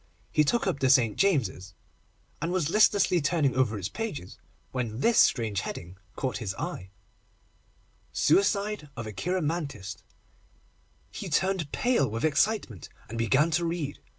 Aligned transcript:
He 0.31 0.43
took 0.43 0.65
up 0.65 0.79
the 0.79 0.89
St. 0.89 1.15
James's, 1.15 1.75
and 2.41 2.51
was 2.51 2.71
listlessly 2.71 3.21
turning 3.21 3.55
over 3.55 3.77
its 3.77 3.87
pages, 3.87 4.39
when 4.71 4.99
this 5.01 5.19
strange 5.19 5.61
heading 5.61 5.95
caught 6.15 6.37
his 6.39 6.55
eye: 6.55 6.89
SUICIDE 8.11 8.89
OF 8.97 9.05
A 9.05 9.13
CHEIROMANTIST. 9.13 10.01
He 11.11 11.29
turned 11.29 11.71
pale 11.71 12.09
with 12.09 12.25
excitement, 12.25 12.89
and 13.09 13.17
began 13.19 13.51
to 13.51 13.63
read. 13.63 13.99